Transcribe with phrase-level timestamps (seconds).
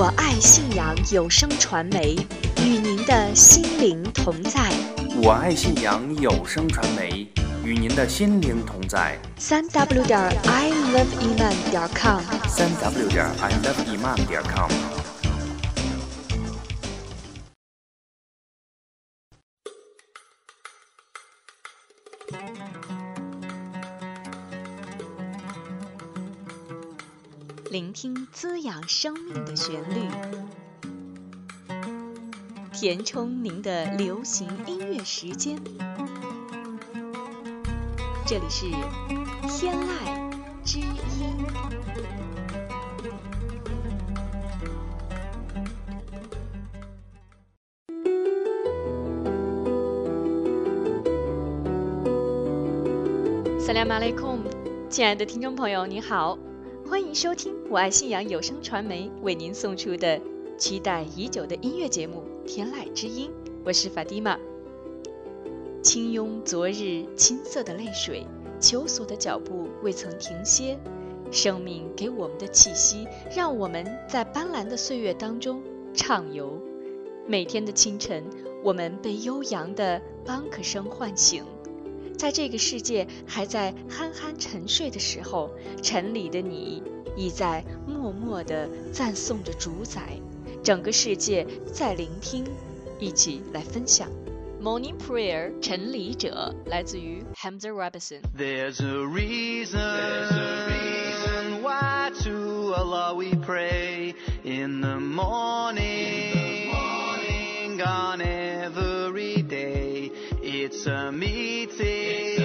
[0.00, 2.14] 我爱信阳有声传媒，
[2.58, 4.70] 与您的心灵同在。
[5.20, 7.26] 我爱信阳有声传媒，
[7.64, 9.18] 与您的心灵同在。
[9.38, 14.97] 三 w 点 i love iman 点 com，三 w 点 i love iman 点 com。
[27.78, 30.10] 聆听滋养生命的旋律，
[32.72, 35.56] 填充您的流行音乐时间。
[38.26, 38.66] 这里是
[39.46, 40.86] 天籁之音。
[53.60, 54.40] Salam alaikum，，
[54.90, 56.36] 亲爱的听众朋友，你好。
[56.88, 60.18] 欢迎收听我爱信仰有声传媒为您送出的
[60.56, 63.30] 期待已久的音乐节目《天籁之音》，
[63.62, 64.38] 我是法蒂玛。
[65.82, 68.26] 轻拥昨日青涩的泪水，
[68.58, 70.78] 求索的脚步未曾停歇。
[71.30, 75.62] 生命给我们的气息，让我们在斑斓的岁月当中
[75.92, 76.58] 畅游。
[77.26, 78.24] 每天的清晨，
[78.64, 81.44] 我们被悠扬的邦克声唤醒。
[82.18, 85.48] 在这个世界还在酣酣沉睡的时候，
[85.80, 86.82] 城里的你
[87.16, 90.18] 已在默默地赞颂着主宰，
[90.64, 92.44] 整个世界在聆听，
[92.98, 94.10] 一起来分享。
[94.60, 98.20] Morning Prayer，晨礼者，来自于 Hamza Robinson。
[98.36, 99.78] There's a reason,
[101.62, 105.97] why to Allah we pray in the morning,
[110.70, 112.44] It's a meeting,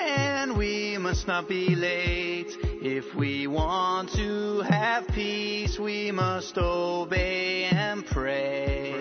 [0.00, 2.56] and we must not be late.
[2.80, 8.92] If we want to have peace, we must obey and pray.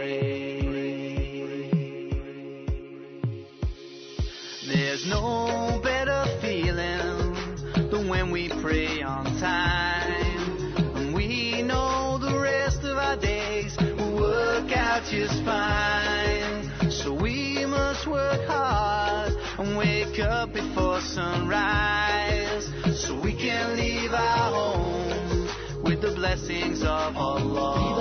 [4.68, 7.34] There's no better feeling
[7.92, 10.76] than when we pray on time.
[10.98, 16.15] And we know the rest of our days will work out just fine.
[18.08, 22.70] Work hard and wake up before sunrise.
[22.96, 25.52] So we can leave our homes
[25.84, 27.96] with the blessings of Allah.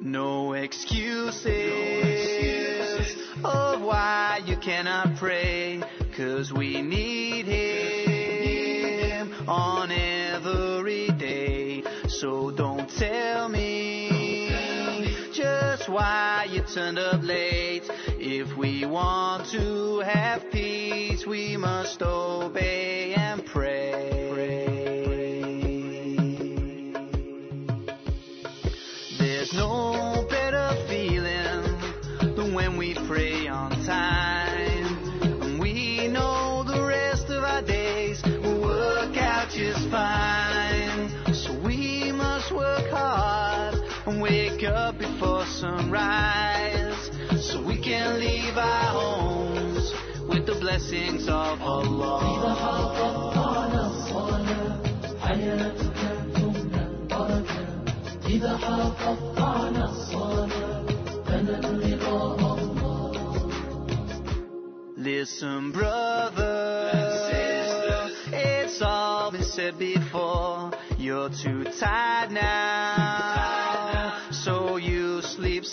[0.00, 1.46] No excuses
[3.44, 5.82] of why you cannot pray,
[6.16, 7.29] cause we need
[12.20, 14.52] So don't tell me
[15.32, 17.84] just why you turned up late.
[18.18, 22.79] If we want to have peace, we must obey
[45.90, 47.10] sunrise.
[47.40, 49.92] So we can leave our homes
[50.28, 52.20] with the blessings of Allah.
[64.96, 66.90] Listen, brother,
[67.30, 70.70] Sister, it's all been said before.
[70.98, 72.50] You're too tired now,
[73.14, 73.69] you sleep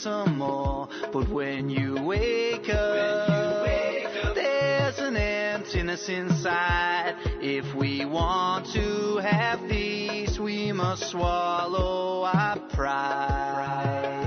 [0.07, 0.87] some more.
[1.11, 7.15] But when you wake up, when you wake up there's an emptiness inside.
[7.41, 14.23] If we want to have peace, we must swallow our pride.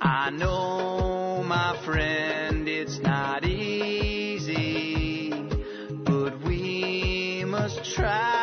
[0.00, 5.30] I know, my friend, it's not easy,
[6.04, 8.33] but we must try,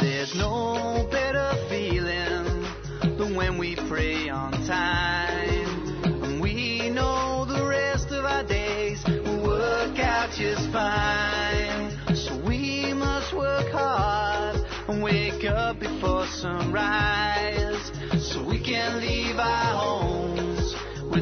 [0.00, 2.64] There's no better feeling
[3.18, 6.04] than when we pray on time.
[6.04, 11.90] And we know the rest of our days will work out just fine.
[12.14, 14.56] So we must work hard
[14.88, 17.90] and wake up before sunrise
[18.22, 20.33] so we can leave our homes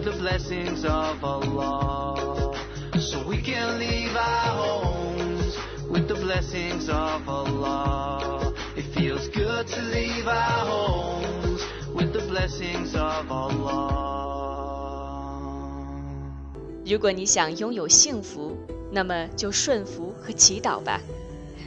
[0.03, 2.53] with the blessings of Allah.
[2.99, 5.57] So we can leave our homes
[5.89, 8.53] with the blessings of Allah.
[8.77, 11.63] It feels good to leave our homes
[11.95, 13.93] with the blessings of Allah.
[16.85, 18.57] 如果你想拥有幸福，
[18.91, 21.01] 那么就顺服和祈祷吧。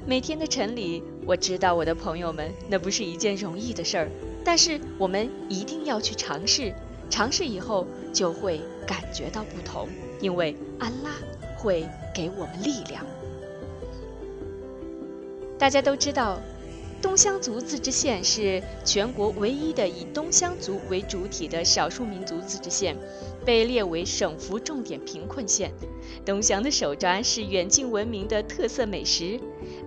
[0.06, 4.10] 每天的晨礼，我知道我的朋友们，那不是一件容易的事儿，
[4.44, 6.76] 但是我们一定要去尝试，
[7.10, 9.90] 尝试以后就会感觉到不同，
[10.22, 11.12] 因为安拉
[11.58, 13.06] 会给我们力量。
[15.60, 16.40] 大家都知道，
[17.02, 22.96] 东乡族自治县是全国唯一的以东乡族为主体的少数民族自治县，
[23.46, 25.72] 被列为省府重点贫困县。
[26.26, 29.40] 东乡的手抓是远近闻名的特色美食。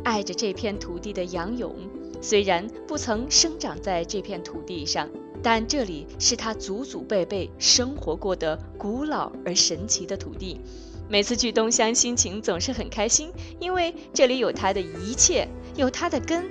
[0.04, 1.74] 爱着这片土地的杨勇，
[2.20, 5.08] 虽然不曾生长在这片土地上，
[5.42, 10.60] 但这里是他祖祖辈辈生活过的古老而神奇的土地。
[11.08, 16.44] 每次去东乡，心情总是很开心，因为这里有他的一切，有他的根。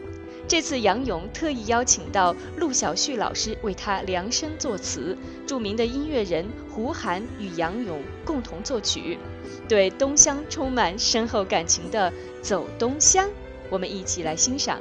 [0.48, 9.20] 这次杨勇特意邀请到陆小旭老师为他量身作词，著名的音乐人胡涵与杨勇共同作曲，
[9.68, 12.10] 对东乡充满深厚感情的
[12.42, 13.28] 《走东乡》，
[13.70, 14.80] 我们一起来欣赏，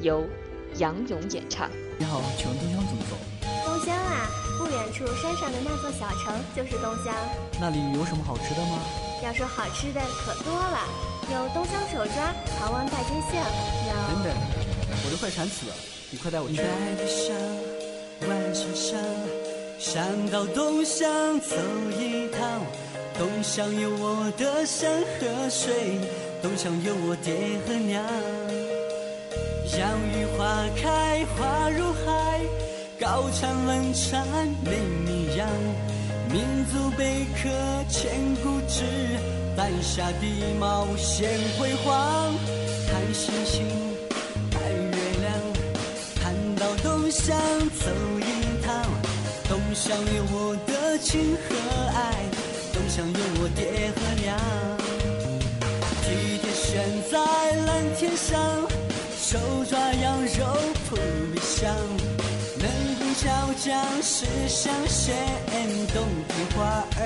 [0.00, 0.26] 由
[0.78, 1.70] 杨勇演唱。
[1.96, 3.33] 你好，请问东乡怎么走？
[4.84, 7.14] 远处山上的那座小城就是东乡。
[7.58, 8.78] 那里有什么好吃的吗？
[9.24, 10.78] 要说好吃的可多了，
[11.32, 13.40] 有东乡手抓、台湾拜煎馅，
[13.88, 13.94] 有。
[14.12, 14.32] 等等，
[15.06, 15.74] 我都快馋死了，
[16.10, 16.56] 你快带我去。
[16.56, 16.66] 山
[18.74, 19.00] 上，
[19.78, 21.56] 山到东乡走
[21.98, 22.60] 一趟。
[23.16, 25.98] 东乡有我的山和水，
[26.42, 28.04] 东乡有我爹和娘。
[29.78, 32.42] 洋芋花开花如海，
[33.04, 34.26] 高蝉冷蝉
[34.64, 35.46] 美名扬。
[36.32, 37.50] 民族贝壳
[37.86, 38.82] 千古志，
[39.54, 41.28] 丹霞地貌显
[41.58, 42.34] 辉煌。
[42.88, 43.66] 看星星，
[44.50, 45.34] 看月亮，
[46.18, 47.36] 看到东乡
[47.78, 47.90] 走
[48.20, 48.82] 一趟。
[49.50, 51.54] 东乡有我的情和
[51.94, 52.14] 爱，
[52.72, 54.34] 东乡有我爹和娘。
[56.00, 56.80] 梯田悬
[57.12, 57.20] 在
[57.66, 58.40] 蓝天上，
[59.14, 60.73] 手抓羊肉。
[63.24, 63.72] 工巧匠
[64.02, 65.16] 是香线，
[65.94, 67.00] 洞庭花儿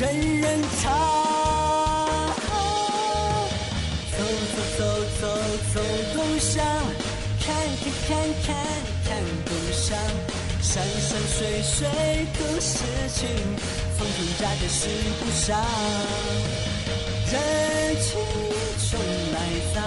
[0.00, 0.02] 人
[0.40, 0.90] 人唱。
[4.10, 4.18] 走
[4.50, 4.80] 走走
[5.20, 5.24] 走
[5.72, 5.80] 走
[6.12, 6.66] 东乡，
[7.38, 8.48] 看看看看
[9.06, 9.08] 看
[9.46, 9.96] 东乡，
[10.60, 11.08] 山山
[11.38, 11.86] 水水
[12.36, 12.82] 都是
[13.14, 13.28] 情，
[13.96, 14.88] 风中扎在石
[15.20, 15.46] 鼓上。
[17.30, 17.38] 人
[18.02, 18.08] 情
[18.90, 18.98] 从
[19.34, 19.38] 来
[19.72, 19.78] 早，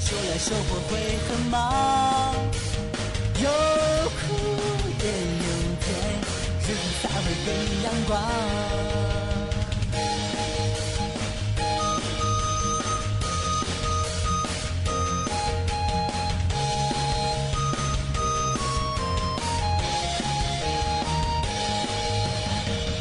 [0.00, 0.96] 说来收获会
[1.28, 2.49] 很忙。
[3.42, 4.20] 有苦
[5.00, 5.04] 也
[5.40, 5.48] 有
[5.80, 5.86] 甜，
[6.60, 6.68] 日子
[7.00, 7.48] 才会更
[7.82, 8.10] 阳光。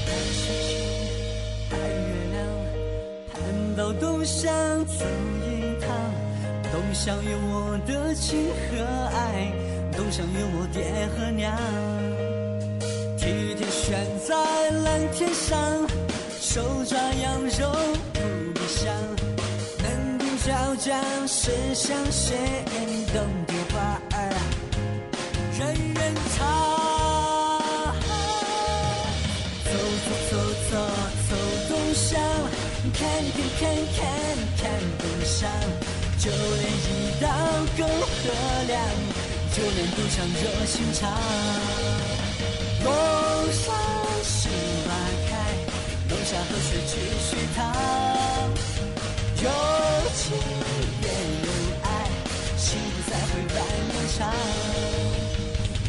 [0.06, 0.71] 看星星，
[1.69, 2.38] 看月亮，
[3.33, 3.36] 盼
[3.75, 4.47] 到东乡
[4.86, 5.06] 走
[5.44, 5.45] 一
[5.81, 5.88] 趟。
[6.71, 8.77] 东乡有我的情和
[9.07, 9.51] 爱，
[10.00, 11.53] 东乡有我爹和娘。
[13.18, 14.34] 梯田悬在
[14.79, 15.60] 蓝天上，
[16.39, 17.70] 手抓羊肉
[18.13, 18.22] 扑
[18.53, 18.96] 鼻香。
[19.84, 20.96] 能工巧匠
[21.27, 22.38] 是香线，
[23.12, 24.18] 洞庭花儿
[25.60, 26.48] 人人唱。
[29.65, 29.70] 走
[30.06, 30.34] 走走
[30.72, 30.74] 走
[31.27, 31.36] 走
[31.68, 32.15] 东乡，
[32.94, 33.03] 看
[33.36, 33.62] 看看
[33.98, 34.00] 看
[34.56, 34.63] 看
[34.98, 35.51] 东乡，
[36.18, 37.27] 就连一道
[37.77, 38.24] 沟河
[38.65, 38.79] 两，
[39.60, 41.12] 就连东乡热心肠。
[42.82, 42.88] 东
[43.51, 43.75] 山
[44.24, 44.48] 十
[44.88, 44.89] 花
[45.28, 45.36] 开，
[46.08, 47.60] 龙虾河水继续淌，
[49.44, 49.50] 有
[50.16, 50.32] 情
[51.01, 51.08] 也
[51.44, 51.50] 有
[51.84, 51.88] 爱，
[52.56, 53.58] 幸福才会伴
[53.89, 54.20] 绵长。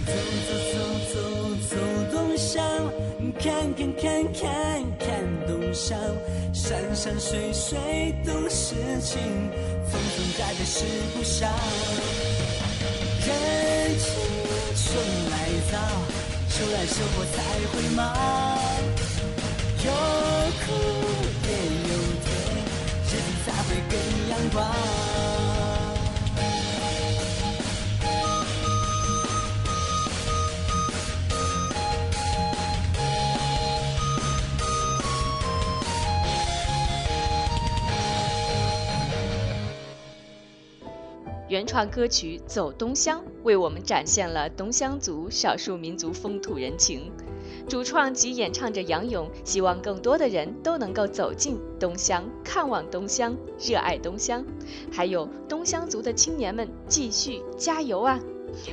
[0.05, 0.11] 走
[0.49, 0.75] 走走
[1.15, 1.17] 走
[1.71, 1.73] 走
[2.11, 2.59] 东乡，
[3.39, 3.47] 看
[3.77, 4.43] 看看看
[4.99, 5.07] 看
[5.47, 5.97] 东乡，
[6.53, 7.79] 山山水水
[8.27, 9.23] 都是情，
[9.87, 10.85] 匆匆摘在是
[11.15, 11.49] 故乡。
[15.71, 15.79] 早，
[16.49, 17.37] 收来收获才
[17.71, 17.99] 会忙。
[19.85, 19.89] 有
[20.61, 20.67] 苦
[21.45, 21.49] 也
[21.89, 21.93] 有
[22.25, 22.29] 甜，
[23.07, 23.95] 日子才会更
[24.31, 25.20] 阳光。
[41.50, 47.11] 原创歌曲《走东乡》为我们展现了东乡族少数民族风土人情。
[47.69, 54.45] 主创及演唱者杨勇希望更多的人都能够走进东乡，看望东乡，热爱东乡。
[54.92, 58.21] 还有东乡族的青年们，继续加油啊！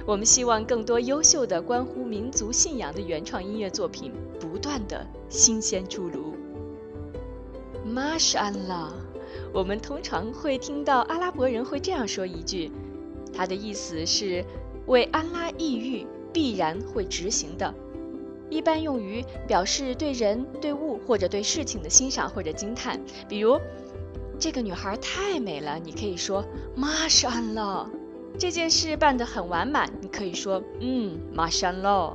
[0.05, 6.35] 我们希望更多优秀的关乎民族信仰的原创音乐作品不断的新鲜出炉。
[7.83, 8.93] 玛莎拉，
[9.53, 12.71] 我们通常会听到阿拉伯人会这样说一句，
[13.33, 14.43] 它的意思是
[14.85, 17.73] 为安拉抑郁必然会执行的。
[18.49, 22.99] 一般用于表示对人、对物或者对事情的欣赏或者惊叹。
[23.27, 23.59] 比如，
[24.39, 27.89] 这个女孩太美了，你可以说“玛莎安拉”。
[28.39, 32.13] 这件事办得很完满，你可以说“嗯，玛莎安拉”。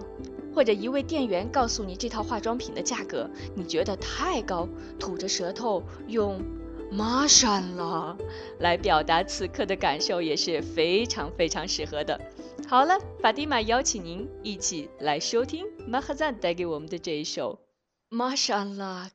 [0.55, 6.41] 或者一位店员告诉你这套化妆品的价格，你觉得太高，吐着舌头用
[6.93, 8.15] “玛莎拉”
[8.61, 12.21] 来表达此刻的感受也是非常非常适合的。
[12.69, 17.55] 好了，法蒂玛邀请您一起来收听马哈赞带给我们的这一首
[18.15, 19.11] 《玛莎拉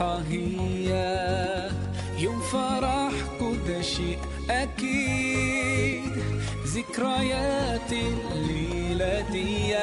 [0.00, 1.70] هي
[2.18, 4.18] يوم فرح كل شيء
[4.50, 6.12] أكيد.
[6.66, 9.76] ذكريات الليلة دي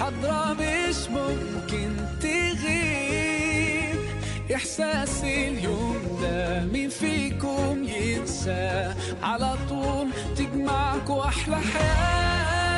[0.00, 3.98] حضرة مش ممكن تغيب.
[4.54, 8.94] إحساس اليوم ده مين فيكم ينسى.
[9.22, 12.73] على طول تجمعكوا أحلى حياة.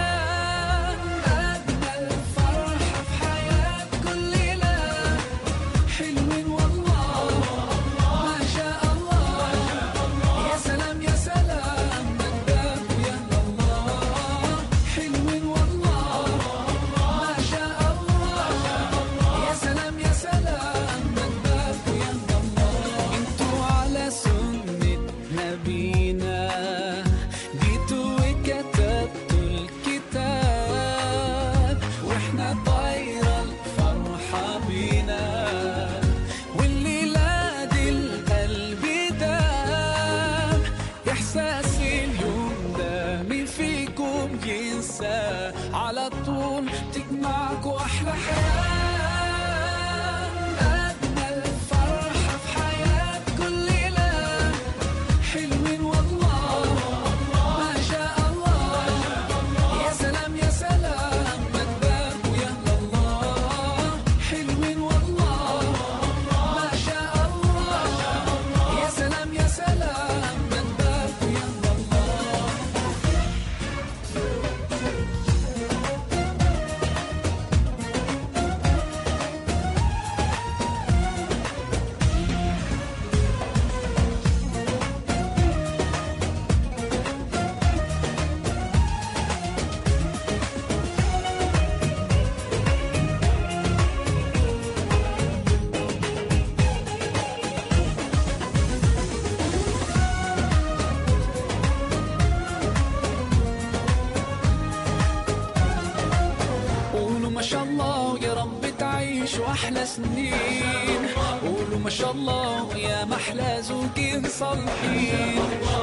[109.76, 111.02] أحلى سنين.
[111.42, 115.40] قولوا ما شاء الله يا محلى زوجين صالحين.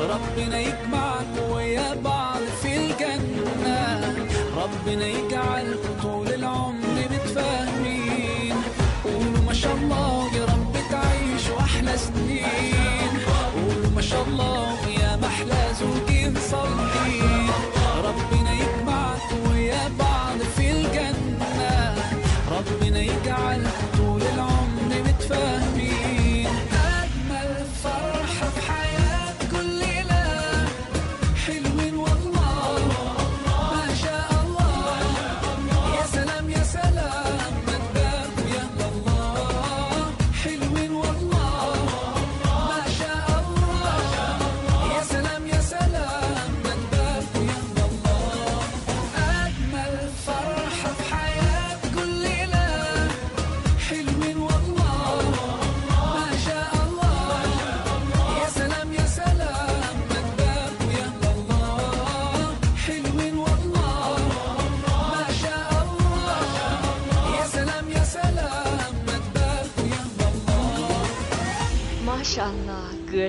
[0.09, 3.79] ربنا يجمعكم ويا بعض في الجنة.
[4.57, 5.92] ربنا يجعلكم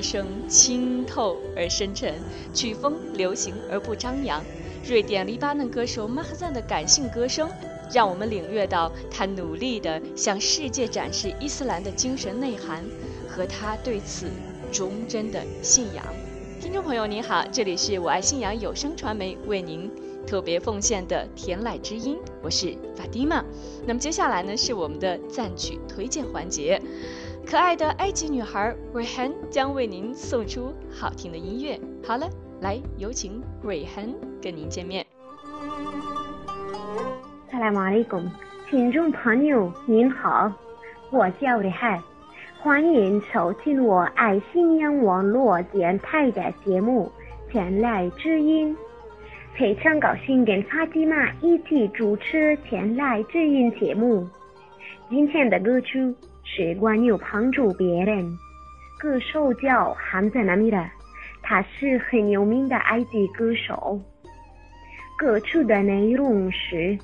[0.04, 2.12] 声清透而深沉，
[2.52, 4.44] 曲风流行而不张扬。
[4.87, 7.49] 瑞典黎巴嫩歌手马哈赞的感性歌声，
[7.90, 12.84] 让我们领略到他努力地向世界展示伊斯兰的精神内涵
[13.26, 14.26] 和他对此
[14.70, 16.04] 忠贞的信仰。
[16.61, 19.90] 听众朋友您好，这里是我爱信仰有声传媒为您
[20.26, 23.42] 特别奉献的甜籁之音，我是法蒂玛。
[23.87, 26.80] 那么接下来呢是我们的赞曲推荐环节。
[27.46, 31.78] 可爱的埃及女孩 Rehan 将为您送出好听的音乐。
[32.04, 32.28] 好了，
[32.60, 35.06] 来有请 Rehan 跟您见面。
[37.50, 38.28] 萨拉马利贡，
[38.68, 40.50] 听众朋友您好，
[41.10, 42.00] 我叫 Rehan，
[42.60, 47.12] 欢迎收听我爱信仰网络电台的节目
[47.52, 48.74] 《前来之音》，
[49.56, 54.26] 非常高兴跟法蒂玛一起主持《前来之音》节目。
[55.08, 56.12] 今天的歌曲。
[56.44, 58.38] 是关于帮助别人。
[58.98, 60.88] 歌手叫汉赞纳米拉，
[61.42, 64.00] 他是很有名的埃及歌手。
[65.18, 66.98] 歌曲的内容是：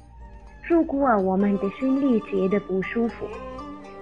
[0.69, 3.27] 如果我们的心里觉得不舒服，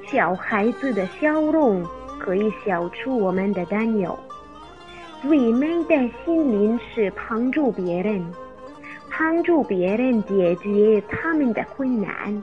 [0.07, 1.85] 小孩子的笑容
[2.19, 4.19] 可以消除我们的担忧。
[5.21, 8.25] 最美的心灵是帮助别人，
[9.11, 12.43] 帮助别人解决他们的困难，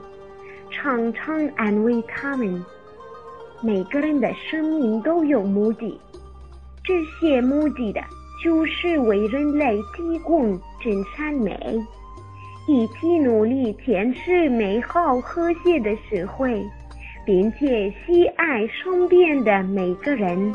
[0.70, 2.64] 常常安慰他们。
[3.66, 6.00] 每个人的生命都有目的，
[6.84, 8.00] 这些目的的
[8.40, 11.58] 就是为人类提供真善美，
[12.68, 16.64] 一起努力建设美好和谐的社会，
[17.24, 20.54] 并且喜爱身边的每个人。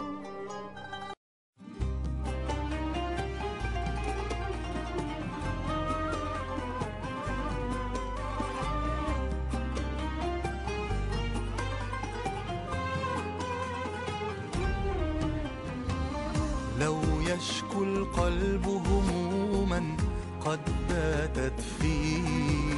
[16.82, 19.98] لو يشكو القلب هموما
[20.46, 22.74] قد باتت فيه.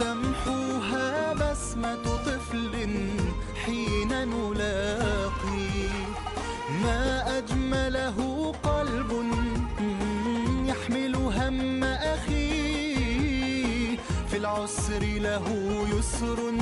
[0.00, 2.88] تمحوها بسمة طفل
[3.64, 5.88] حين نلاقي.
[6.82, 8.18] ما أجمله
[8.62, 9.10] قلب
[10.66, 12.96] يحمل هم أخيه.
[14.30, 15.46] في العسر له
[15.94, 16.52] يسر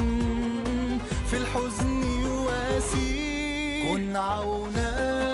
[1.31, 3.93] في الحزن يواسيه.
[3.93, 5.32] كن عونا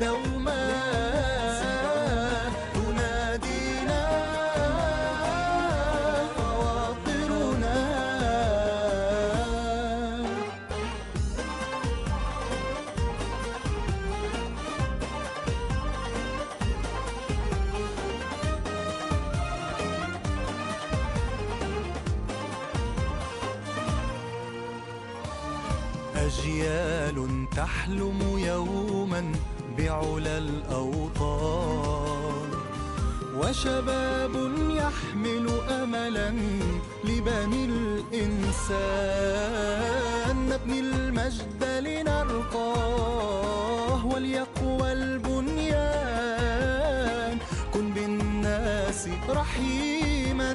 [0.00, 0.58] دوما
[2.74, 4.02] تنادينا
[6.36, 7.76] خواطرنا
[26.16, 29.32] أجيال تحلم يوما
[29.78, 31.68] بعلى الأوطان
[33.38, 34.34] وشباب
[34.70, 36.30] يحمل أملا
[37.04, 38.98] لبني الإنسان.
[40.50, 42.86] نبني المجد لنرقاه
[44.06, 46.18] وليقوى البنيان.
[47.74, 50.54] كن بالناس رحيما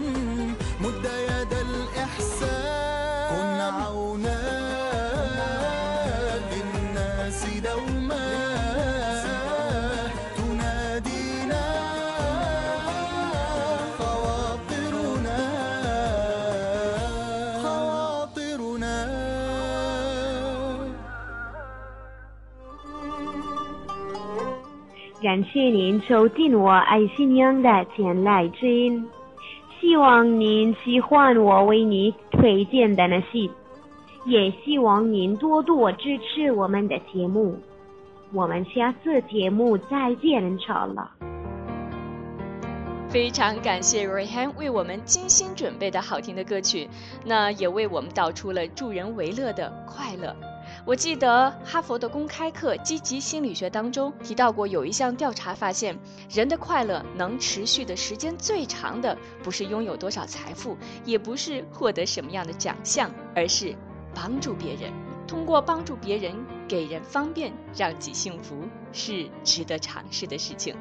[0.81, 2.82] مد يد الإحسان.
[25.23, 29.07] 感谢您收听我爱信仰的前来之音，
[29.79, 33.49] 希望您喜欢我为您推荐的那些，
[34.25, 37.57] 也希望您多多支持我们的节目。
[38.33, 41.09] 我们下次节目再见超了。
[43.13, 46.89] 非常感谢 Rehan 为我们精心准备的好听的歌曲，
[47.23, 50.35] 那也为我们道出了助人为乐的快乐。
[50.83, 55.95] 我记得哈佛的公开课积极心理学当中提到过，有一项调查发现，
[56.27, 63.75] 人的快乐能持续的时间最长的，不是拥有多少财富，也不是获得什么样的奖项，而是
[64.15, 64.91] 帮助别人。
[65.27, 66.33] 通过帮助别人，
[66.67, 68.55] 给人方便，让己幸福，
[68.91, 70.75] 是值得尝试的事情。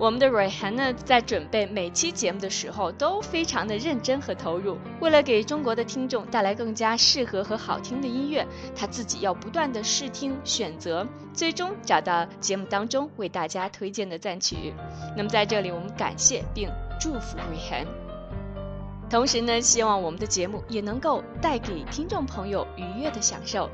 [0.00, 4.78] 我们的瑞涵呢，在准备每期节目的时候都非常的认真和投入。
[4.98, 14.72] 为了给中国的听众带来更加适合和好听的音乐，他自己要不断的试听、选择，最终找到节目当中为大家推荐的赞曲。
[15.14, 17.86] 那么在这里，我们感谢并祝福瑞涵。
[19.10, 23.68] 同时呢，希望我们的节目也能够带给听众朋友愉悦的享受。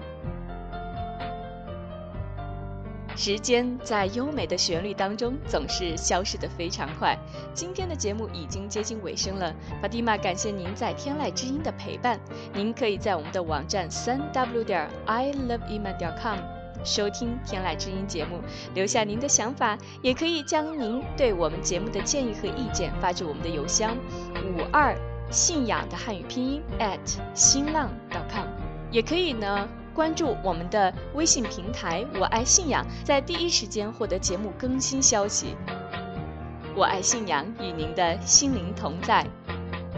[3.16, 7.18] 时间在优美的旋律当中总是消逝得非常快。
[7.54, 12.20] 今天的节目已经接近尾声了，法蒂玛感谢您在天籁之音的陪伴。
[12.52, 16.38] 您可以在我们的网站三 w 点 i love ima 点 com
[16.84, 18.38] 收听天籁之音节目，
[18.74, 23.96] 留下您的想法，也可以将您对我们节目的建议和意见发至我们的邮箱
[24.44, 24.94] 五二
[25.30, 27.00] 信仰的汉语拼音 at
[27.34, 27.90] 新浪
[28.30, 28.46] .com，
[28.92, 29.66] 也可以呢。
[29.96, 35.56] 关注我们的微信平台“我爱信仰”，在第一时间获得节目更新消息。
[36.74, 39.26] 我爱信仰，与您的心灵同在。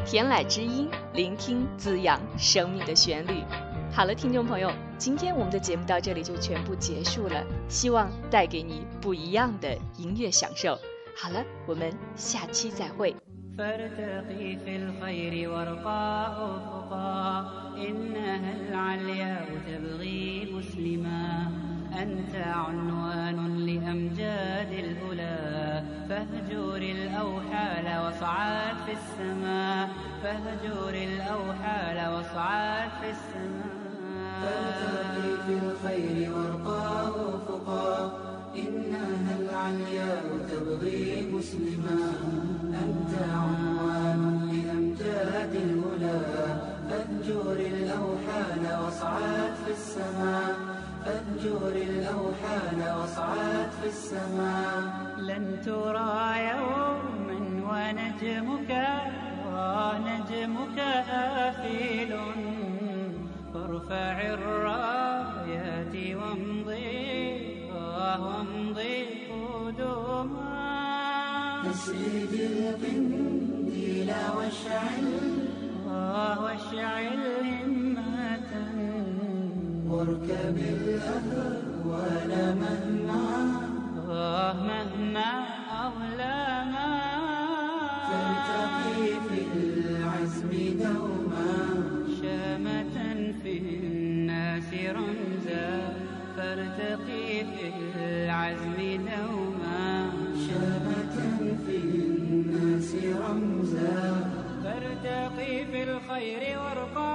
[0.06, 3.42] 天籁之音，聆听滋养生命的旋律。
[3.92, 10.78] 好了，听众朋友，今天我们的节目到这里就全部结束了，希望带给你不一样的音乐享受。
[11.16, 13.16] 好了，我们下期再会。
[13.58, 17.40] فارتقي في الخير وارقى أفقا
[17.88, 21.50] إنها العلياء تبغي مسلما.
[22.02, 29.88] أنت عنوان لأمجاد الأولى فاهجر الأوحال واصعد في السماء.
[30.22, 34.42] فاهجر الأوحال واصعد في السماء.
[34.42, 38.18] فارتقي في الخير وارقى أفقا
[38.56, 42.47] إنها العلياء تبغي مسلما.
[43.08, 46.20] أنت عنوان لأمجاد الأولى
[46.90, 50.56] فانجر الأوحال واصعد في السماء.
[51.04, 54.82] فانجر الأوحال واصعد في السماء.
[55.18, 57.38] لن ترى يوما
[57.70, 58.72] ونجمك
[59.54, 60.78] ونجمك
[61.10, 62.12] آفل.
[63.54, 66.88] فارفع الرايات وامضي
[67.72, 68.57] وامضي
[71.78, 75.06] تسرد القنديل واشعل
[76.42, 78.52] واشعل همة.
[79.88, 83.26] واركب الأهوال مهما.
[84.70, 85.30] مهما
[85.84, 86.90] أظلما.
[88.10, 91.54] ترتقي في العزم دوما.
[92.22, 92.96] شامة
[93.42, 95.68] في الناس رمزا.
[96.36, 98.77] فارتقي في العزم
[105.88, 107.07] بالخير وارقى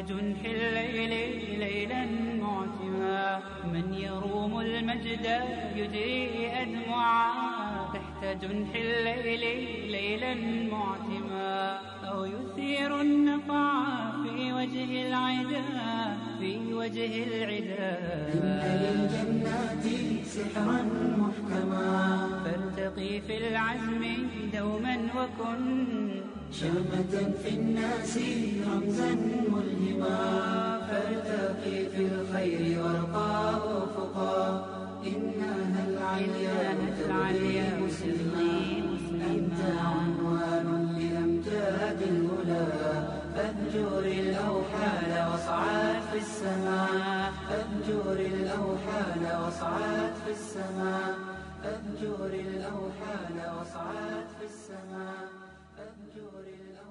[0.00, 2.06] تحت جنح الليل ليلا
[2.40, 3.40] معتما.
[3.72, 5.26] من يروم المجد
[5.76, 7.30] يجري أدمعا.
[7.94, 9.44] تحت جنح الليل
[9.90, 10.34] ليلا
[10.72, 11.78] معتما.
[12.04, 13.72] أو يثير النقع
[14.22, 15.64] في وجه العدا
[16.38, 17.92] في وجه العدا.
[18.34, 19.84] إن للجنات
[20.24, 20.82] سحرا
[21.18, 21.90] محكما.
[22.44, 24.02] فارتقي في العزم
[24.54, 28.18] دوما وكن شامة في الناس
[28.66, 29.14] رمزا
[29.48, 30.18] ملهما
[30.88, 34.66] فارتقي في الخير وارقى أفقا
[35.06, 36.72] إنها العليا
[37.06, 38.98] العليا مسلمين.
[39.30, 42.68] أنت عنوان لأمجاد الهدى.
[43.36, 47.32] فانجر الأوحال واصعد في السماء.
[47.48, 51.14] فانجر الأوحال واصعد في السماء.
[51.62, 55.49] فانجر الأوحال واصعد في السماء.
[55.80, 56.89] أبجور الأرض